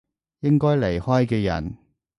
[0.39, 1.77] 應該離開嘅人